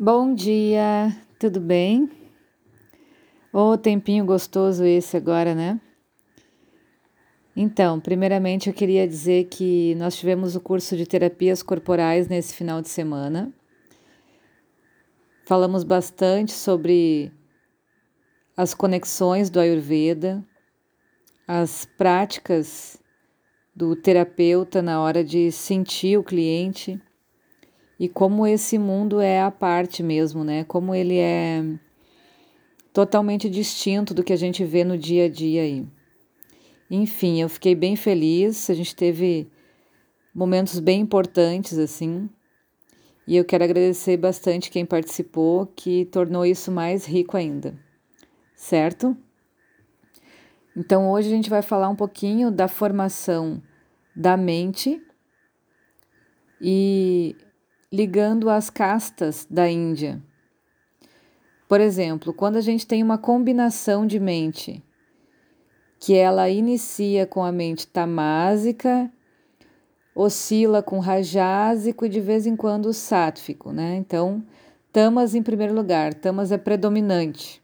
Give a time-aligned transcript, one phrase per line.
[0.00, 2.08] Bom dia, tudo bem?
[3.52, 5.80] Ô, oh, tempinho gostoso esse agora, né?
[7.56, 12.80] Então, primeiramente eu queria dizer que nós tivemos o curso de terapias corporais nesse final
[12.80, 13.52] de semana.
[15.44, 17.32] Falamos bastante sobre
[18.56, 20.44] as conexões do Ayurveda,
[21.44, 23.02] as práticas
[23.74, 27.02] do terapeuta na hora de sentir o cliente
[27.98, 30.64] e como esse mundo é a parte mesmo, né?
[30.64, 31.62] Como ele é
[32.92, 35.86] totalmente distinto do que a gente vê no dia a dia aí.
[36.90, 39.50] Enfim, eu fiquei bem feliz, a gente teve
[40.34, 42.28] momentos bem importantes assim.
[43.26, 47.78] E eu quero agradecer bastante quem participou, que tornou isso mais rico ainda.
[48.54, 49.16] Certo?
[50.76, 53.60] Então hoje a gente vai falar um pouquinho da formação
[54.14, 55.02] da mente
[56.60, 57.36] e
[57.92, 60.22] ligando as castas da Índia.
[61.68, 64.82] Por exemplo, quando a gente tem uma combinação de mente,
[66.00, 69.10] que ela inicia com a mente tamásica,
[70.14, 73.96] oscila com rajásico e de vez em quando sátfico, né?
[73.96, 74.44] Então,
[74.92, 77.62] tamas em primeiro lugar, tamas é predominante.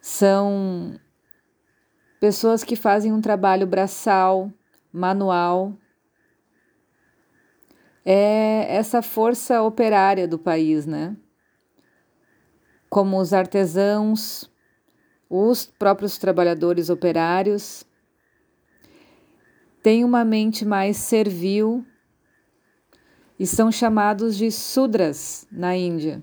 [0.00, 0.98] São
[2.20, 4.52] pessoas que fazem um trabalho braçal,
[4.92, 5.72] manual,
[8.08, 11.16] é essa força operária do país, né?
[12.88, 14.48] Como os artesãos,
[15.28, 17.84] os próprios trabalhadores operários,
[19.82, 21.84] têm uma mente mais servil
[23.40, 26.22] e são chamados de Sudras na Índia.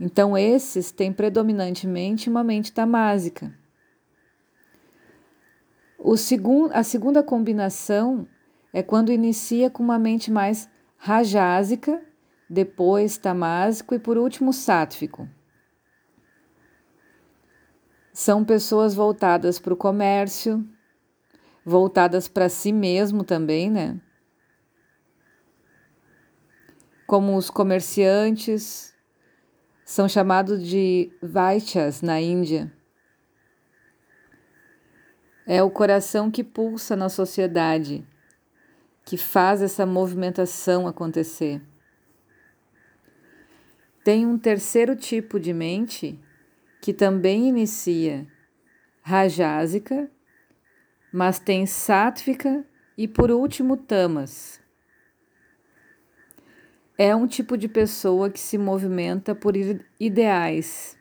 [0.00, 3.54] Então, esses têm predominantemente uma mente tamásica.
[5.98, 8.26] O segun, a segunda combinação
[8.76, 11.98] é quando inicia com uma mente mais rajásica,
[12.46, 15.26] depois tamásico e por último sátfico.
[18.12, 20.62] São pessoas voltadas para o comércio,
[21.64, 23.98] voltadas para si mesmo também, né?
[27.06, 28.94] Como os comerciantes,
[29.86, 32.70] são chamados de Vaishyas na Índia.
[35.46, 38.06] É o coração que pulsa na sociedade
[39.06, 41.62] que faz essa movimentação acontecer.
[44.02, 46.18] Tem um terceiro tipo de mente
[46.82, 48.26] que também inicia
[49.00, 50.10] rajásica,
[51.12, 52.66] mas tem sátvica
[52.98, 54.60] e por último tamas.
[56.98, 59.54] É um tipo de pessoa que se movimenta por
[60.00, 60.98] ideais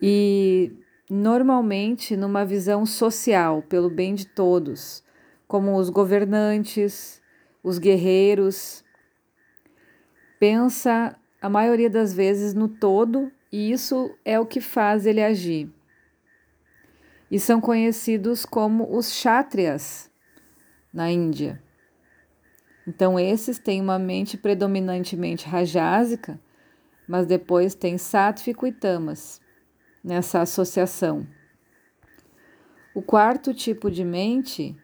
[0.00, 0.72] e
[1.10, 5.02] normalmente numa visão social, pelo bem de todos
[5.46, 7.22] como os governantes,
[7.62, 8.84] os guerreiros.
[10.38, 15.72] Pensa a maioria das vezes no todo e isso é o que faz ele agir.
[17.30, 20.10] E são conhecidos como os chátrias
[20.92, 21.62] na Índia.
[22.86, 26.38] Então, esses têm uma mente predominantemente rajásica,
[27.08, 29.40] mas depois tem sátfico e tamas
[30.02, 31.26] nessa associação.
[32.94, 34.76] O quarto tipo de mente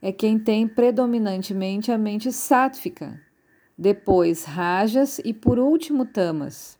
[0.00, 3.20] é quem tem predominantemente a mente sátfica,
[3.76, 6.78] depois rajas e por último tamas.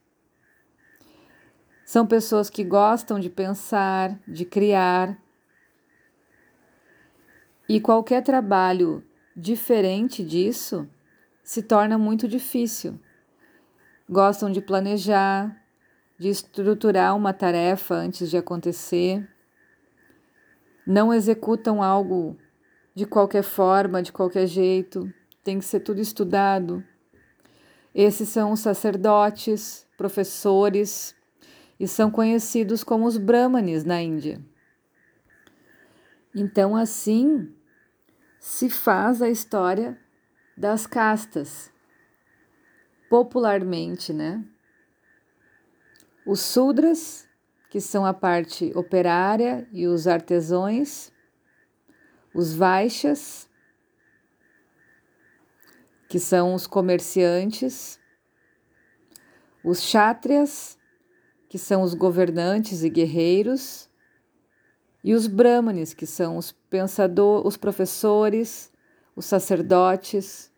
[1.84, 5.18] São pessoas que gostam de pensar, de criar.
[7.68, 9.02] E qualquer trabalho
[9.34, 10.88] diferente disso
[11.42, 13.00] se torna muito difícil.
[14.08, 15.64] Gostam de planejar,
[16.18, 19.26] de estruturar uma tarefa antes de acontecer.
[20.86, 22.36] Não executam algo
[22.98, 25.08] de qualquer forma, de qualquer jeito,
[25.44, 26.82] tem que ser tudo estudado.
[27.94, 31.14] Esses são os sacerdotes, professores,
[31.78, 34.44] e são conhecidos como os Brahmanes na Índia.
[36.34, 37.54] Então, assim
[38.40, 39.96] se faz a história
[40.56, 41.72] das castas,
[43.08, 44.44] popularmente, né?
[46.26, 47.28] Os Sudras,
[47.70, 51.12] que são a parte operária, e os artesãos,
[52.34, 53.48] os Vaixas,
[56.08, 57.98] que são os comerciantes,
[59.62, 60.78] os Chátrias,
[61.48, 63.88] que são os governantes e guerreiros,
[65.02, 68.72] e os Brahmanes, que são os pensadores, os professores,
[69.14, 70.52] os sacerdotes.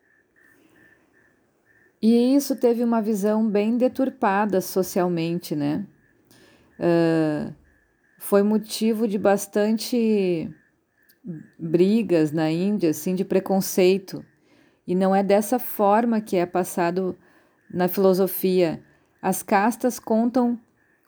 [2.00, 5.86] E isso teve uma visão bem deturpada socialmente, né?
[6.78, 7.54] Uh,
[8.18, 10.50] foi motivo de bastante
[11.58, 14.24] brigas na Índia, assim, de preconceito
[14.86, 17.16] E não é dessa forma que é passado
[17.72, 18.82] na filosofia.
[19.22, 20.58] As castas contam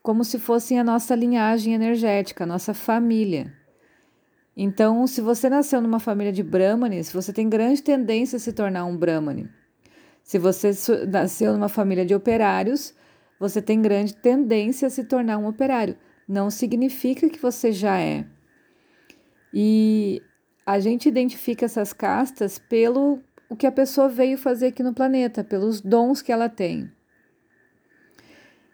[0.02, 3.52] como se fossem a nossa linhagem energética, a nossa família.
[4.56, 8.84] Então, se você nasceu numa família de Brahmanes, você tem grande tendência a se tornar
[8.84, 9.48] um Brahmane.
[10.22, 10.70] Se você
[11.08, 12.94] nasceu numa família de operários,
[13.40, 15.96] você tem grande tendência a se tornar um operário.
[16.28, 18.26] Não significa que você já é.
[19.52, 20.22] E
[20.64, 25.44] a gente identifica essas castas pelo o que a pessoa veio fazer aqui no planeta,
[25.44, 26.90] pelos dons que ela tem.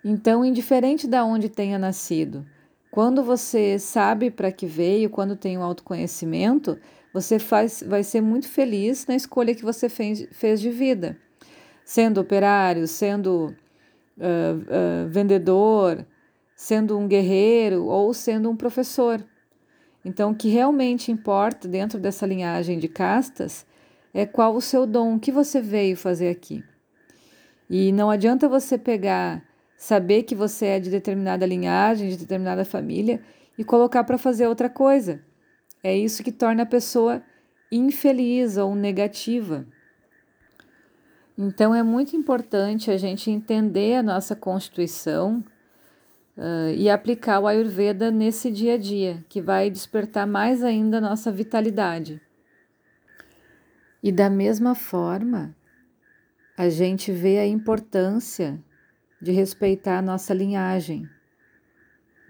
[0.04, 2.46] Então, indiferente de onde tenha nascido,
[2.90, 6.78] quando você sabe para que veio, quando tem o autoconhecimento,
[7.12, 11.18] você faz, vai ser muito feliz na escolha que você fez, fez de vida.
[11.84, 13.54] Sendo operário, sendo
[14.16, 16.06] uh, uh, vendedor,
[16.54, 19.24] sendo um guerreiro ou sendo um professor.
[20.04, 23.66] Então, o que realmente importa dentro dessa linhagem de castas
[24.14, 26.64] é qual o seu dom, o que você veio fazer aqui.
[27.68, 29.42] E não adianta você pegar
[29.76, 33.20] saber que você é de determinada linhagem, de determinada família
[33.56, 35.20] e colocar para fazer outra coisa.
[35.82, 37.22] É isso que torna a pessoa
[37.70, 39.66] infeliz ou negativa.
[41.36, 45.44] Então é muito importante a gente entender a nossa constituição
[46.38, 51.00] uh, e aplicar o Ayurveda nesse dia a dia, que vai despertar mais ainda a
[51.00, 52.22] nossa vitalidade.
[54.00, 55.54] E da mesma forma,
[56.56, 58.62] a gente vê a importância
[59.20, 61.08] de respeitar a nossa linhagem,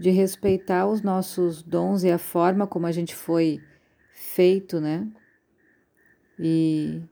[0.00, 3.60] de respeitar os nossos dons e a forma como a gente foi
[4.12, 5.06] feito, né?
[6.38, 7.02] E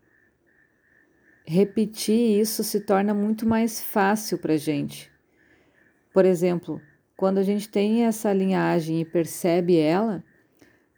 [1.45, 5.16] repetir isso se torna muito mais fácil para a gente.
[6.17, 6.81] Por exemplo,
[7.15, 10.25] quando a gente tem essa linhagem e percebe ela,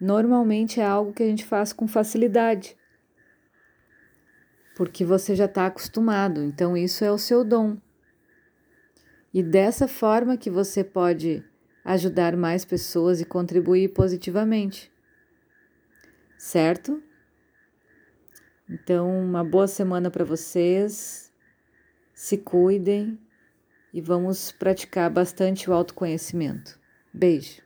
[0.01, 2.77] normalmente é algo que a gente faz com facilidade,
[4.77, 7.77] porque você já está acostumado, então isso é o seu dom.
[9.35, 11.43] E dessa forma que você pode
[11.85, 14.89] ajudar mais pessoas e contribuir positivamente.
[16.39, 17.03] Certo?
[18.71, 21.33] Então, uma boa semana para vocês.
[22.15, 23.19] Se cuidem
[23.93, 26.79] e vamos praticar bastante o autoconhecimento.
[27.13, 27.63] Beijo.